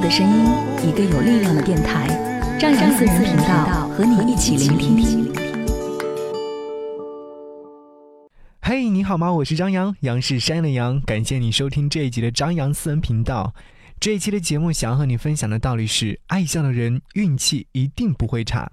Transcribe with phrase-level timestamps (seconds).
[0.00, 0.46] 的声音，
[0.88, 2.08] 一个有力量的电台，
[2.58, 5.30] 张扬私人频道和你一起聆听。
[8.62, 9.30] 嘿，你好吗？
[9.30, 10.98] 我是张扬，杨是山的杨。
[11.02, 13.52] 感谢你收听这一集的张扬私人频道。
[13.98, 18.72] 这一期的节目，想要和你分享的道理是：爱笑的人运气一定不会差。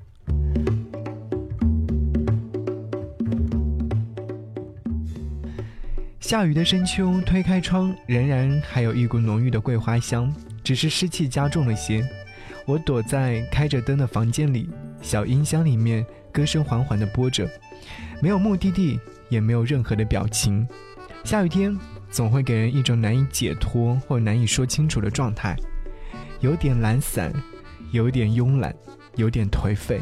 [6.22, 10.34] 下雨的深秋，推开窗，仍然还有一股浓郁的桂花香。
[10.67, 12.05] 只是湿气加重了些，
[12.66, 14.69] 我躲在开着灯的房间里，
[15.02, 17.50] 小音箱里面歌声缓缓地播着，
[18.22, 20.67] 没有目的地，也没有任何的表情。
[21.23, 21.73] 下雨天
[22.11, 25.55] 总会给人一种难以解脱或难以说清楚的状态，
[26.42, 27.31] 有点懒散，
[27.94, 28.75] 有点慵懒，
[29.16, 30.02] 有点颓废，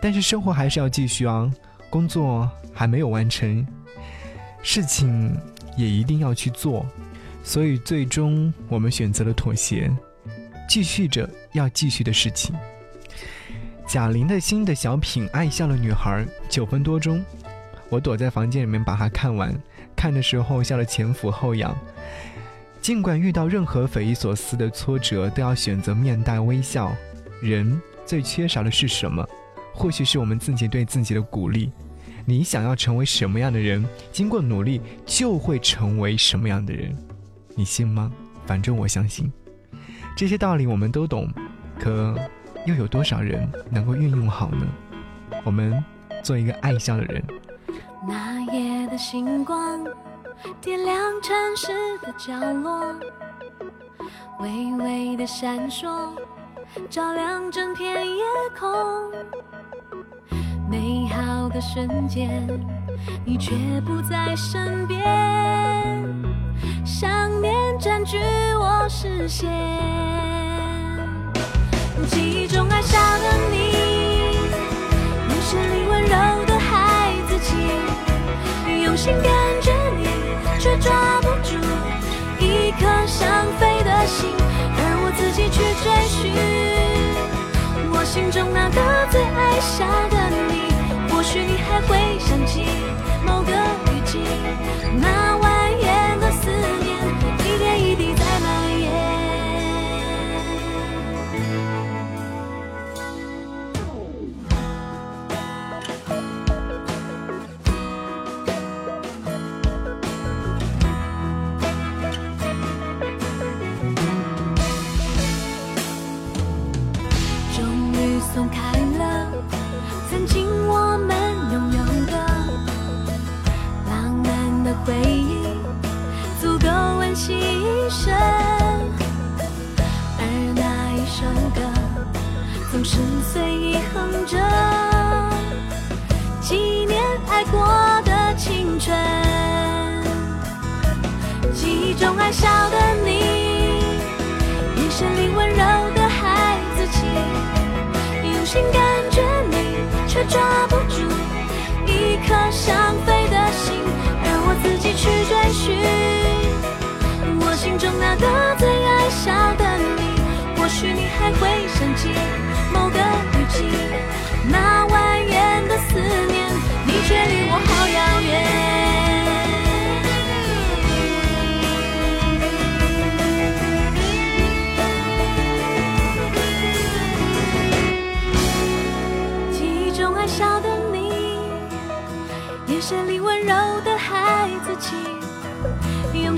[0.00, 1.48] 但是生活还是要继续啊，
[1.88, 3.64] 工作还没有完成，
[4.64, 5.32] 事情
[5.76, 6.84] 也一定要去做。
[7.42, 9.90] 所以，最终我们选择了妥协，
[10.68, 12.54] 继续着要继续的事情。
[13.86, 17.22] 贾玲的新的小品《爱笑的女孩》九分多钟，
[17.88, 19.54] 我躲在房间里面把它看完。
[19.94, 21.76] 看的时候笑得前俯后仰。
[22.80, 26.92] 尽管遇到任何匪夷所思的挫折，都要选择面带微笑。
[27.40, 29.28] 人最缺少的是什么？
[29.74, 31.70] 或许是我们自己对自己的鼓励。
[32.24, 33.84] 你想要成为什么样的人？
[34.10, 36.96] 经过努力，就会成为什么样的人。
[37.54, 38.10] 你信吗？
[38.46, 39.32] 反正我相信，
[40.16, 41.28] 这些道理我们都懂，
[41.78, 42.16] 可
[42.66, 44.66] 又有多少人能够运用好呢？
[45.44, 45.82] 我们
[46.22, 47.22] 做一个爱笑的人。
[48.08, 49.84] 那夜的星光
[50.60, 52.94] 点亮城市的角落，
[54.40, 56.10] 微微的闪烁，
[56.90, 58.24] 照亮整片夜
[58.58, 58.68] 空。
[60.68, 62.46] 美好的瞬间，
[63.24, 65.61] 你却不在身边。
[68.04, 68.18] 据
[68.58, 69.48] 我视线，
[72.10, 73.56] 记忆中爱笑的你，
[75.28, 77.54] 眼神里温柔的孩子气，
[78.82, 80.08] 用心感觉你，
[80.58, 81.56] 却抓不住
[82.40, 84.34] 一颗想飞的心，
[84.76, 86.32] 而我自己去追寻。
[87.92, 90.52] 我心中那个最爱笑的你，
[91.14, 92.91] 或许你还会想起。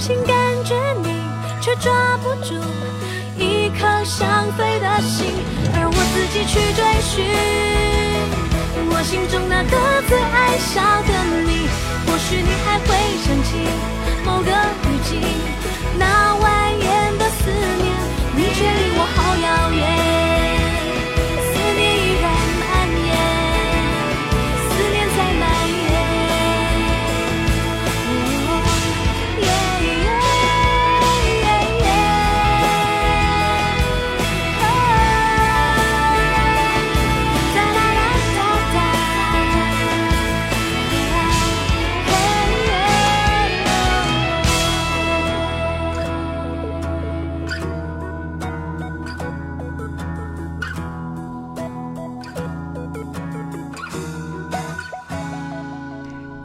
[0.05, 0.37] 心感
[0.67, 1.09] 觉你，
[1.63, 2.53] 却抓不住
[3.39, 5.33] 一颗想飞的心，
[5.73, 7.25] 而我自己去追寻
[8.91, 9.73] 我心中那个
[10.07, 11.11] 最爱笑的
[11.47, 11.67] 你。
[12.05, 12.93] 或许你还会
[13.25, 13.57] 想起
[14.27, 14.53] 某个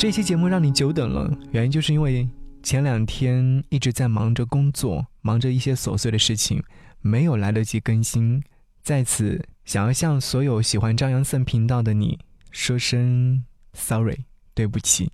[0.10, 2.28] 这期节目让你久等了，原因就是因为
[2.64, 6.64] 前两天一直在忙着工作，忙着一些琐碎的事情，
[7.00, 8.42] 没有来得及更新。
[8.82, 12.18] 在此，想要向所有喜欢张扬森频道的你
[12.50, 14.18] 说声 sorry，
[14.56, 15.12] 对不起。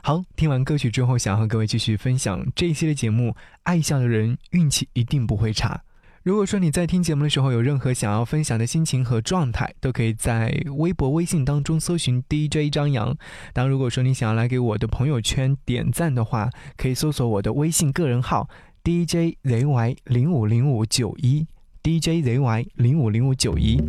[0.00, 3.34] 好，听完歌曲之后，想和各位继续分享这一期的节目。
[3.64, 5.82] 爱笑的人运气一定不会差。
[6.26, 13.16] 如果说你在听节目的时候有任何想要分享的心情和状态，都可以在微博、微信当中搜寻 DJ 张扬。
[13.52, 18.48] 当如果说你想要来给我的朋友圈点赞的话，可以搜索我的微信个人号
[18.82, 21.46] DJZY 零五零五九一
[21.84, 23.80] DJZY 零五零五九一。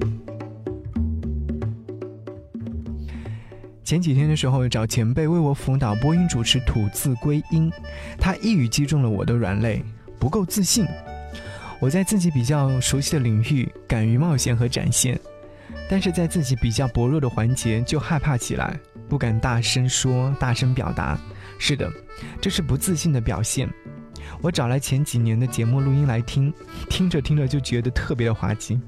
[3.84, 7.72] 前几天的时候，找前辈为我辅导播音主持吐字归音，
[8.20, 9.84] 他一语击中了我的软肋，
[10.20, 10.86] 不够自信。
[11.80, 15.20] 我在自己比较熟悉的领域敢于冒险和展现，
[15.90, 21.20] 但是在自己比较薄弱的环节就害怕起来，不敢大声说、大声表达。
[21.60, 21.92] 是的，
[22.42, 23.70] 这是不自信的表现。
[24.42, 26.54] 我找来前几年的节目录音来听，
[26.90, 28.80] 听着听着就觉得特别的滑稽。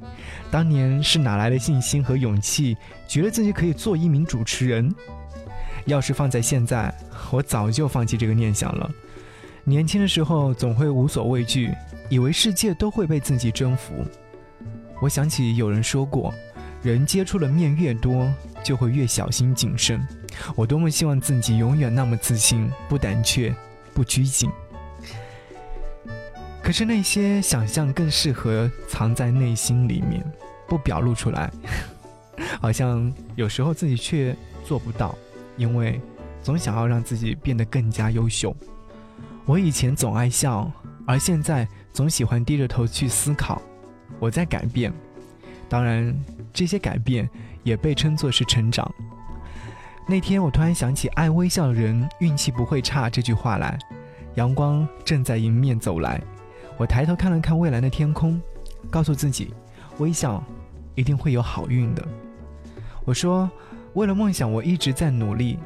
[0.52, 2.76] 当年是哪来的信心和勇气，
[3.08, 4.94] 觉得自己可以做一名主持人？
[5.86, 6.94] 要是放在现在，
[7.32, 8.90] 我早就放弃这个念想了。
[9.64, 11.72] 年轻的时候总会无所畏惧。
[12.10, 13.94] 以为世界都会被自己征服。
[15.02, 16.34] 我想起有人说过，
[16.84, 18.28] 人接触的面越多，
[18.64, 20.06] 就会越小心谨慎。
[20.56, 23.56] 我多么希望自己永远那么自信，不胆怯，
[23.94, 24.50] 不拘谨。
[26.62, 30.22] 可是那些想象更适合藏在内心里面，
[30.68, 31.50] 不表露出来。
[32.60, 34.36] 好像有时候自己却
[34.66, 35.18] 做不到，
[35.56, 36.02] 因为
[36.42, 38.56] 总想要让自己变得更加优秀。
[39.46, 40.70] 我以前总爱笑，
[41.06, 41.66] 而现在。
[42.00, 43.62] 总喜欢低着头去思考，
[44.20, 44.90] 我在改变，
[45.68, 46.18] 当然
[46.54, 47.30] 这些改变
[47.62, 48.90] 也被称作是成长。
[50.08, 53.78] 那天我突然想起“爱微笑的人运气不会差”这句话来，
[54.36, 56.22] 阳光正在迎面走来，
[56.78, 58.42] 我抬头看了看蔚蓝的天空，
[58.90, 59.54] 告诉自己，
[59.98, 60.42] 微笑
[60.96, 62.08] 一定会有好运的。
[63.04, 63.52] 我说，
[63.94, 65.60] 为了梦想，我一直在努力。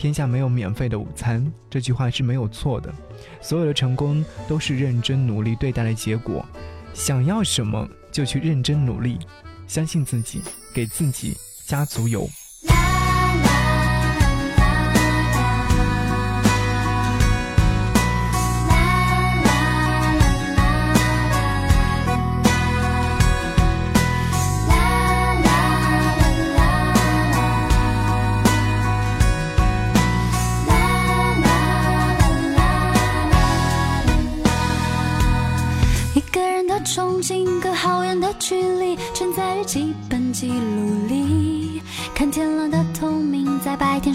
[0.00, 2.90] 天下没有免费的午餐，这句话是没有错的。
[3.42, 6.42] 所有的成功都是认真努力对待的结果。
[6.94, 9.18] 想要什么就去认真努力，
[9.66, 10.40] 相信自己，
[10.72, 11.36] 给自己
[11.66, 12.26] 加足油。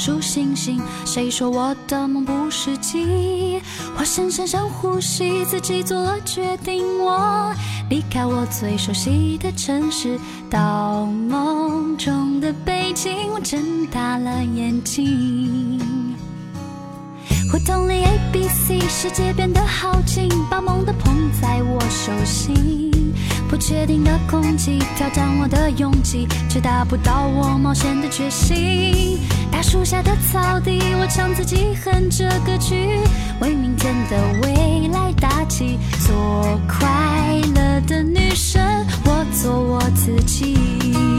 [0.06, 0.80] 数星星。
[1.04, 3.60] 谁说我的梦不实际？
[3.98, 6.86] 我深深深呼吸，自己做了决定。
[7.00, 7.52] 我
[7.90, 13.32] 离开我最熟悉的城市，到梦中的北京。
[13.34, 15.82] 我睁大了眼睛，
[17.52, 18.45] 胡同里 A B
[18.90, 23.14] 世界变得好近，把梦都捧在我手心。
[23.48, 29.20] 不确定的空气挑战我的勇气，却达不到我冒险的决心。
[29.52, 33.00] 大树下的草地，我唱自己哼着歌曲，
[33.40, 35.78] 为明天的未来打气。
[36.00, 36.88] 做快
[37.54, 38.62] 乐的女生，
[39.06, 41.15] 我做我自己。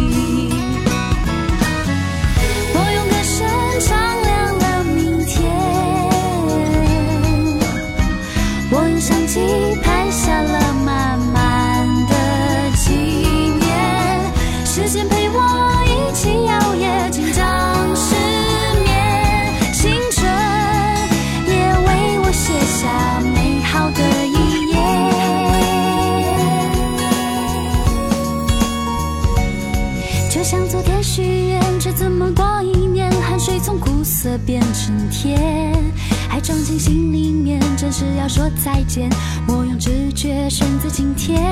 [38.29, 39.09] 说再见。
[39.47, 41.43] 我用直觉选择今天，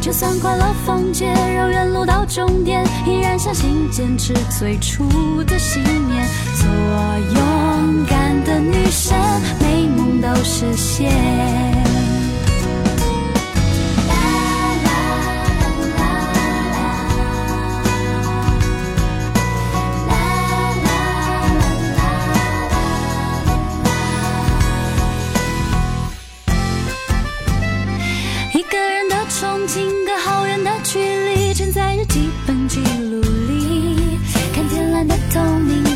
[0.00, 5.04] 就算快乐封街，绕远路到终点，依然相信坚持最初
[5.44, 6.26] 的信念。
[6.56, 6.68] 做
[7.34, 9.16] 勇敢的女生，
[9.60, 11.89] 美梦都实现。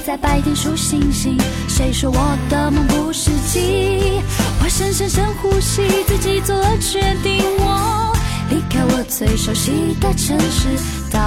[0.04, 1.36] 在白天数星星。
[1.66, 4.20] 谁说我的梦不实际？
[4.62, 7.42] 我深深深呼吸，自己做了决定。
[7.58, 8.12] 我
[8.50, 10.68] 离开我最熟悉的城市，
[11.10, 11.20] 到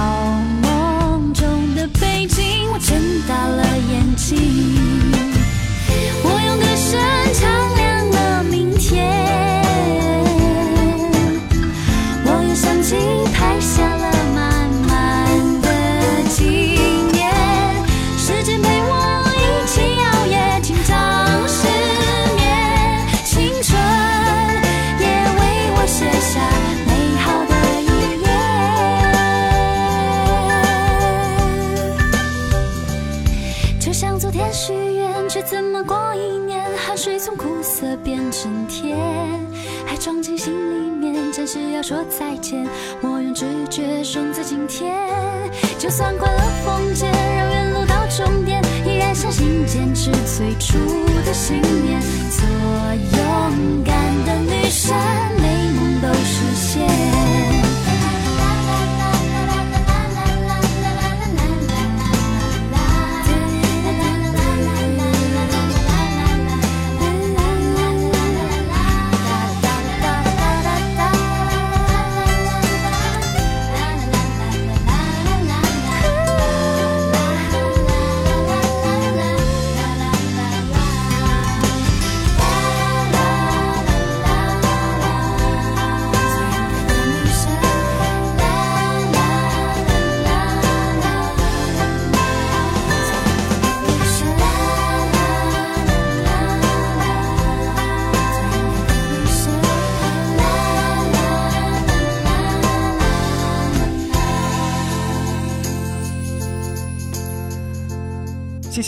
[0.62, 2.70] 梦中的北京。
[2.70, 3.77] 我睁大了
[42.28, 42.62] 再见。
[43.00, 44.94] 我用直觉选择今天，
[45.78, 50.76] 就算快乐封建，让远路到终点，依然相信坚持最初
[51.24, 51.98] 的信念。
[52.30, 52.44] 做
[53.16, 53.94] 勇敢
[54.26, 54.94] 的女生，
[55.40, 56.37] 美梦都实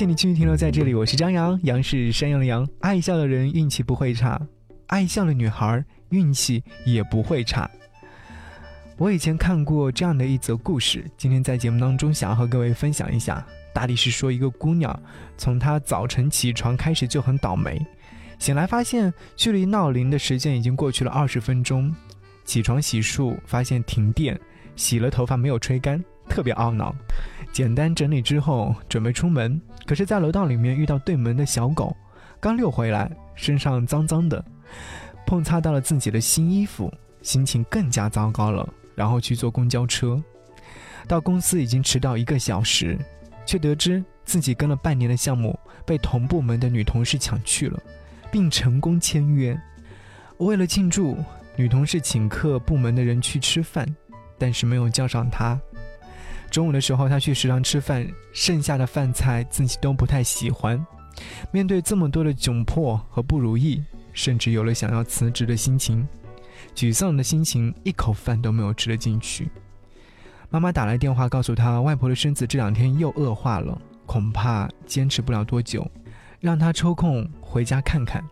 [0.01, 2.67] 谢谢你继续停留在这里，我是张扬，杨是山羊的羊。
[2.81, 4.41] 爱笑的人运气不会差，
[4.87, 7.71] 爱笑的女孩运气也不会差。
[8.97, 13.47] 我以前看过这样的一则故事，今天在节目当中想要和各位分享一下。
[13.75, 14.99] 大力是说，一个姑娘
[15.37, 17.79] 从她早晨起床开始就很倒霉，
[18.39, 21.95] 醒来发现距离闹铃的时间已经过去了二十分钟，
[22.47, 24.41] 起床洗漱发现停电，
[24.77, 26.95] 洗了头发没有吹干，特别懊恼。
[27.53, 31.95] 简单整理之后准备出门，可是，在楼道里面遇到对门的小狗，
[32.39, 34.43] 刚遛回来，身上脏脏的，
[35.27, 36.91] 碰擦到了自己的新衣服，
[37.23, 38.67] 心情更加糟糕了。
[38.95, 40.23] 然后去坐公交车，
[41.09, 42.99] 到公司已经迟到一个小时，
[43.47, 47.81] 却得知自己跟了半年的项目被同部门的女同事抢去了，
[48.31, 49.59] 并成功签约。
[50.37, 51.17] 为了庆祝，
[51.57, 53.87] 女同事请客部门的人去吃饭，
[54.39, 55.59] 但是没有叫上她。
[56.51, 60.85] 中午的时候，他去食堂吃饭，剩下的饭菜自己都不太喜欢。
[61.53, 66.07] 面对这么多的窘迫和不如意，甚至有了想要辞职的心情。
[66.75, 69.49] 沮丧的心情，一口饭都没有吃得进去。
[70.49, 75.89] 妈妈打来电话告诉他，外婆的身子这两天又恶化了，恐怕坚持不了多久，
[76.41, 78.25] 让他抽空回家看看。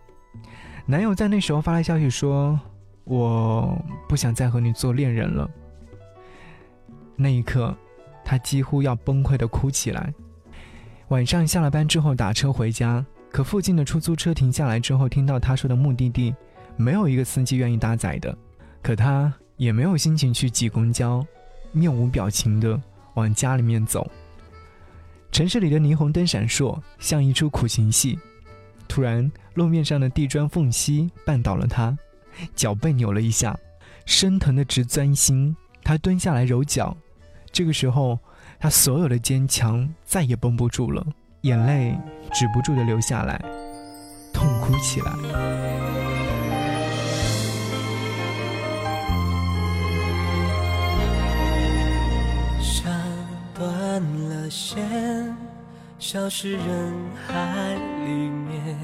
[0.87, 2.59] 男友在那时候发来消息说
[3.05, 5.49] ：“我不想再和你做恋人了。”
[7.15, 7.77] 那一刻。
[8.29, 10.13] 他几乎要崩溃的哭起来。
[11.09, 16.35] 晚上下了班之后打车回家，可附近的出租车停下来之后，听到他说的目的地，
[16.77, 18.37] 没有一个司机愿意搭载的。
[18.83, 21.25] 可他也没有心情去挤公交，
[21.73, 22.79] 面无表情的
[23.15, 24.07] 往家里面走。
[25.33, 28.19] 城市里的霓虹灯闪烁，像一出苦情戏。
[28.87, 31.97] 突然，路面上的地砖缝隙绊倒了他，
[32.55, 33.59] 脚被扭了一下，
[34.05, 35.57] 生疼的直钻心。
[35.83, 36.95] 他蹲下来揉脚。
[37.53, 38.19] 这个时候，
[38.59, 41.05] 他所有的坚强再也绷不住了，
[41.43, 41.99] 眼泪
[42.33, 43.41] 止不住的流下来，
[44.33, 45.13] 痛哭起来。
[53.55, 55.37] 断了线，
[55.99, 56.95] 消失人
[57.27, 57.75] 海
[58.05, 58.79] 里面，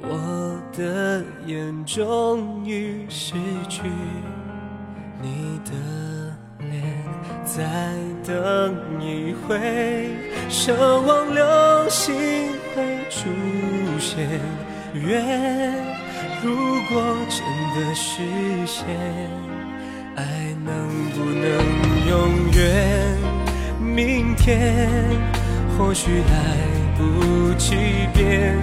[0.00, 3.34] 我的眼终于失
[3.68, 3.82] 去
[5.20, 6.27] 你的。
[7.56, 7.64] 再
[8.26, 9.58] 等一回，
[10.50, 12.14] 奢望流星
[12.74, 13.26] 会出
[13.98, 14.28] 现。
[14.92, 15.74] 愿
[16.42, 16.54] 如
[16.90, 17.40] 果真
[17.74, 18.20] 的实
[18.66, 18.84] 现，
[20.14, 20.22] 爱
[20.62, 21.48] 能不能
[22.06, 23.16] 永远？
[23.80, 24.76] 明天
[25.76, 26.34] 或许来
[26.98, 27.74] 不及
[28.12, 28.56] 变，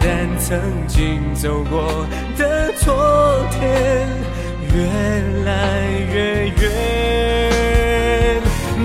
[0.00, 2.06] 但曾经走过
[2.38, 4.08] 的昨天，
[4.74, 5.82] 越来
[6.12, 7.59] 越远。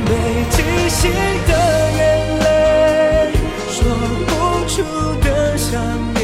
[0.04, 0.12] 被
[0.50, 0.58] 惊
[0.90, 1.00] 醒
[1.48, 1.52] 的
[1.98, 2.00] 眼
[2.40, 2.46] 泪，
[3.70, 3.78] 说
[4.28, 4.30] 不
[4.68, 4.74] 出
[5.24, 5.72] 的想
[6.14, 6.20] 念。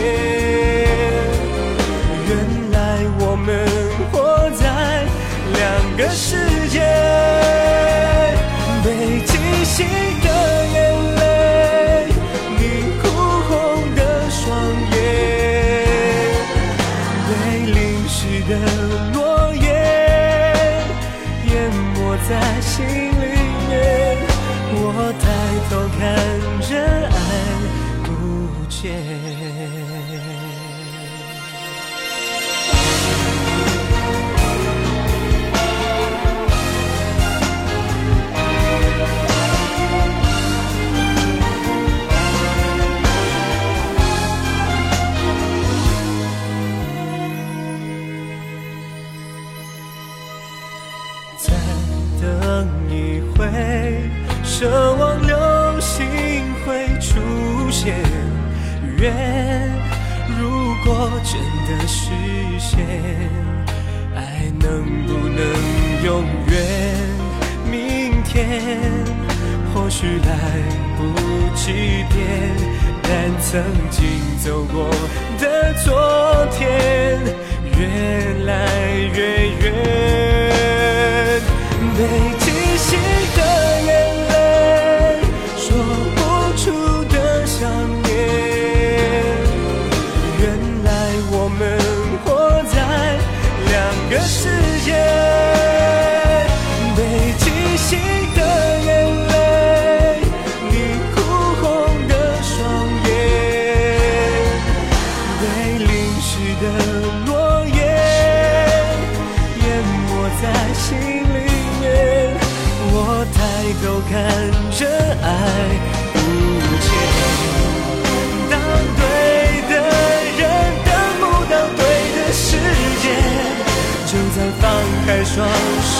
[2.27, 2.31] 原
[2.71, 2.75] 来
[3.19, 3.49] 我们
[4.11, 4.13] 活
[4.51, 4.63] 在
[5.53, 5.61] 两
[5.97, 6.75] 个世界。
[8.83, 8.87] 被
[9.25, 9.31] 惊
[9.63, 9.85] 醒
[10.23, 10.27] 的
[10.73, 10.77] 眼
[11.15, 11.21] 泪，
[12.57, 12.61] 你
[12.99, 13.03] 哭
[13.47, 13.51] 红
[13.95, 13.99] 的
[14.29, 14.39] 双
[14.91, 14.95] 眼，
[17.27, 17.29] 被
[17.71, 17.77] 淋
[18.09, 18.17] 湿
[18.49, 18.51] 的
[19.13, 19.61] 诺言，
[21.45, 21.51] 淹
[21.93, 21.95] 没
[22.27, 22.29] 在
[22.61, 23.00] 心。
[25.69, 25.99] 偷看
[26.61, 26.75] 着
[27.07, 27.15] 爱
[28.03, 28.09] 不
[28.69, 28.81] 见。
[51.37, 51.53] 再
[52.21, 53.39] 等一回，
[59.01, 59.11] 愿
[60.39, 61.33] 如果真
[61.65, 62.11] 的实
[62.59, 62.77] 现，
[64.15, 65.41] 爱能不能
[66.03, 66.55] 永远？
[67.65, 68.61] 明天
[69.73, 70.31] 或许来
[70.97, 71.01] 不
[71.55, 71.71] 及
[72.13, 72.21] 变，
[73.01, 74.05] 但曾经
[74.37, 74.87] 走过
[75.39, 77.17] 的昨天，
[77.79, 78.53] 越来
[79.15, 79.63] 越远。
[81.97, 81.99] 北
[82.37, 82.99] 极星
[83.35, 83.39] 的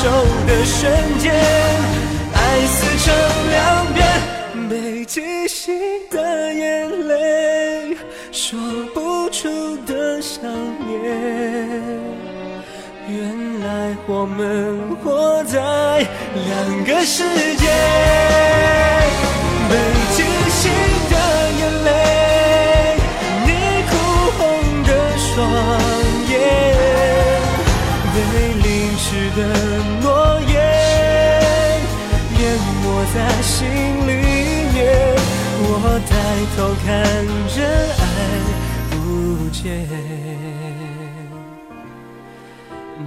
[0.01, 0.09] 手
[0.47, 1.31] 的瞬间，
[2.33, 3.13] 爱撕成
[3.51, 4.03] 两边，
[4.67, 5.77] 北极星
[6.09, 7.95] 的眼泪，
[8.31, 8.57] 说
[8.95, 10.41] 不出的想
[10.87, 10.97] 念。
[13.07, 15.59] 原来我们活在
[16.33, 17.23] 两个世
[17.57, 17.67] 界，
[28.91, 29.39] 被淋湿的
[30.01, 30.05] 诺
[30.41, 30.53] 言
[32.39, 32.41] 淹
[32.83, 33.59] 没在心
[34.05, 34.11] 里
[34.73, 34.79] 面，
[35.63, 35.65] 我
[36.09, 36.11] 抬
[36.57, 36.87] 头看
[37.47, 37.57] 着
[38.01, 38.03] 爱
[38.89, 38.95] 不
[39.51, 39.61] 见，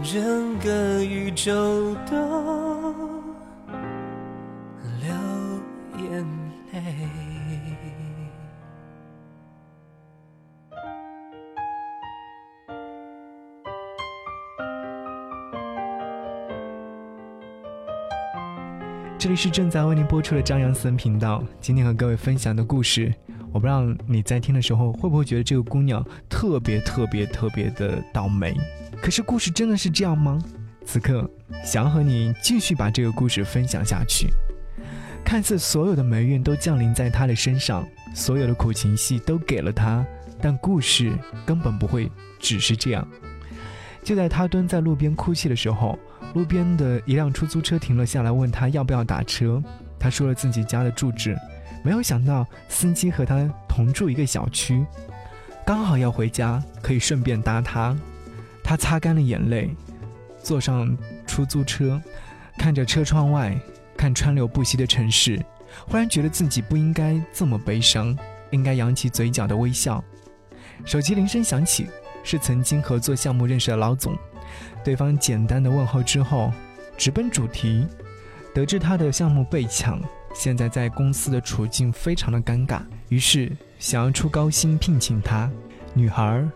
[0.03, 0.69] 整个
[1.05, 1.53] 宇宙
[2.11, 2.13] 都
[5.03, 5.07] 流
[5.99, 6.05] 眼
[6.73, 7.34] 泪。
[19.25, 21.43] 这里是正在为您播出的张扬私人频道。
[21.59, 23.11] 今天和各位分享的故事，
[23.55, 28.55] 我不知道你在听的时候会不会觉得这个姑娘特别特别特别的倒霉。
[29.01, 30.39] 可是故事真的是这样吗？
[30.85, 31.27] 此刻
[31.65, 34.29] 想要和你继续把这个故事分享下去。
[35.25, 37.83] 看似所有的霉运都降临在她的身上，
[38.15, 40.05] 所有的苦情戏都给了她，
[40.39, 41.11] 但故事
[41.47, 43.09] 根本不会只是这样。
[44.03, 45.99] 就在她蹲在路边哭泣的时候，
[46.35, 49.63] 路边的一辆出租车停了下来，问他要不要打车。
[49.99, 51.35] 他说了自己家的住址，
[51.83, 54.85] 没有想到司机和他同住一个小区，
[55.65, 57.97] 刚好要回家，可以顺便搭他。
[58.63, 59.75] 他擦干了眼泪，
[60.43, 62.01] 坐上出租车，
[62.59, 63.57] 看着车窗外，
[63.97, 65.41] 看川流不息的城市，
[65.87, 68.17] 忽然觉得自己不应该这么悲伤，
[68.51, 70.03] 应该扬起嘴角的微笑。
[70.85, 71.87] 手机铃声响起，
[72.25, 74.15] 是曾经合作项目认识的老总。
[74.85, 76.53] 对方简单的问候之后，
[76.97, 77.87] 直奔主题。
[78.55, 80.01] 得知他的项目被抢，
[80.33, 85.51] 现在在公司的处境非常的尴尬，于是想要出高薪聘请他。
[85.93, 86.47] 女孩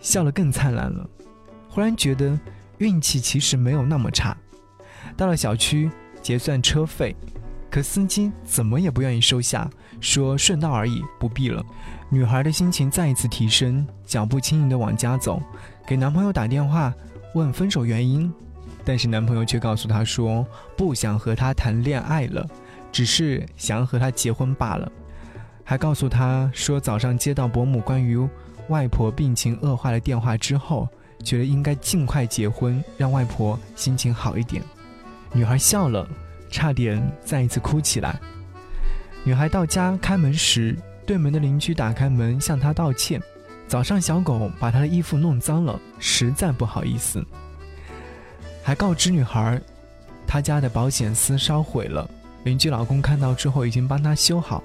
[0.00, 1.08] 笑得更灿烂了，
[1.68, 2.38] 忽然觉得
[2.78, 4.36] 运气其实没有那么差。
[5.16, 5.90] 到了小区
[6.22, 7.16] 结算车费，
[7.68, 9.68] 可司机怎么也不愿意收下，
[10.00, 11.60] 说顺道而已，不必了。
[12.10, 15.42] 女孩的心情再一次提升，脚步轻盈地往家走，
[15.84, 16.94] 给男朋友打电话。
[17.34, 18.32] 问分手原因，
[18.84, 22.46] 但是男朋友却告诉她说不想和她谈恋爱了，
[22.90, 24.90] 只是想和她结婚罢了，
[25.64, 28.18] 还告诉她说早上接到伯母关于
[28.68, 30.88] 外婆病情恶化的电话之后，
[31.22, 34.62] 觉得应该尽快结婚，让外婆心情好一点。
[35.32, 36.08] 女孩笑了，
[36.50, 38.18] 差点再一次哭起来。
[39.22, 43.20] 女孩到家开门时，对门的邻居打开门向她道歉。
[43.70, 47.24] 早上，小狗把她的衣服弄脏了，实在不好意思。
[48.64, 49.62] 还告知女孩
[50.26, 52.10] 他家的保险丝烧毁了，
[52.42, 54.60] 邻居老公看到之后已经帮他修好。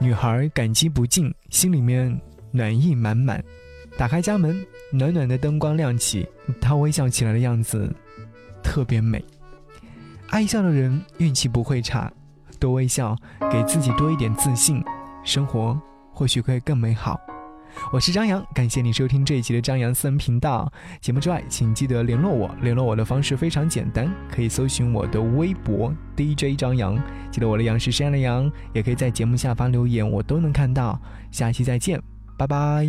[0.00, 3.40] 女孩感激不尽，心里面暖意满满。
[3.96, 6.28] 打开家门，暖暖的灯光亮起，
[6.60, 7.88] 她微笑起来的样子
[8.64, 9.24] 特别美。
[10.30, 12.12] 爱笑的人运气不会差，
[12.58, 13.16] 多微笑，
[13.48, 14.82] 给自己多一点自信，
[15.22, 15.80] 生活
[16.12, 17.16] 或许会更美好。
[17.92, 20.70] 我是张扬，感谢你收听这一期的张扬私人频道。
[21.00, 26.96] 节目之外，请记得联络我，联络我的方式非常简单，可以搜寻我的微博 DJ 张扬。
[27.30, 31.00] 记得我的杨是山的杨，也可以在节目下方留言，我都能看到。
[31.30, 32.00] 下期再见，
[32.38, 32.86] 拜拜。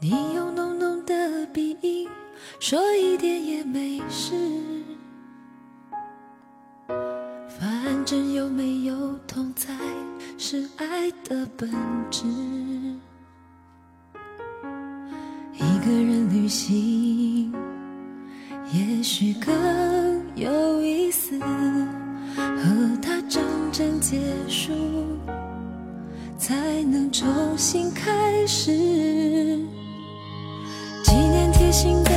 [0.00, 2.08] 你用浓浓的鼻音
[2.60, 4.34] 说一点也没事，
[7.48, 9.74] 反正有没有痛在
[10.40, 11.68] 是爱的本
[12.12, 12.24] 质。
[15.54, 17.52] 一个人旅行
[18.72, 19.52] 也许更
[20.36, 24.72] 有意思，和他真正结束，
[26.38, 27.26] 才能重
[27.58, 28.70] 新开始。
[31.02, 32.10] 纪念贴心的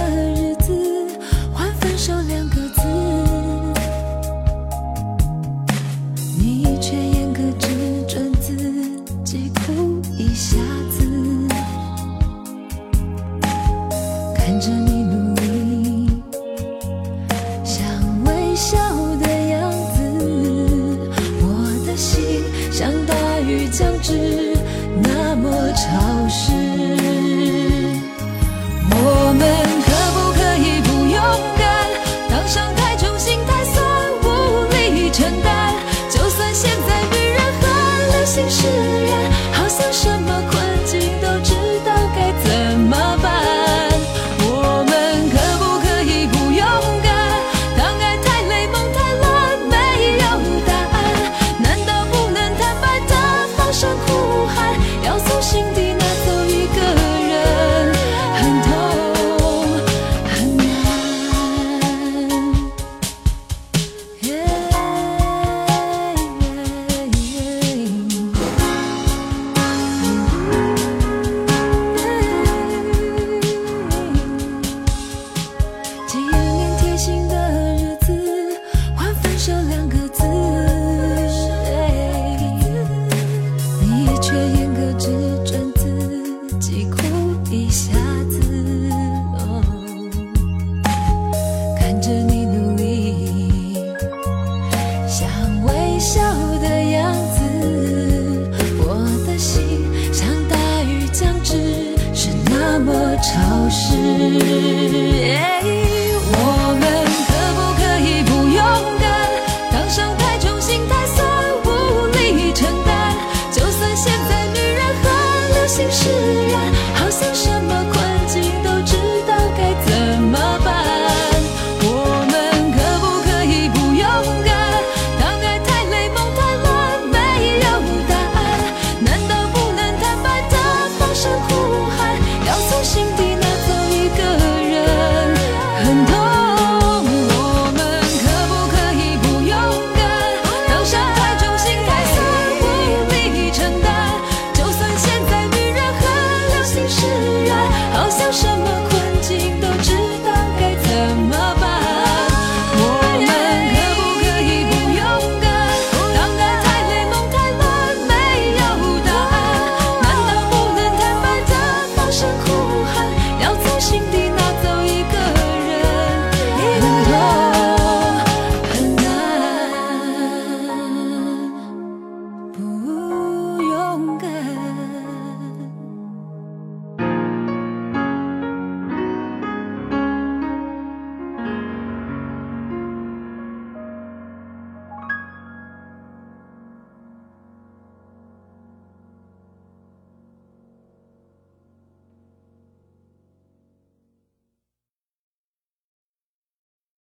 [10.33, 10.80] 下。
[103.91, 104.80] 是。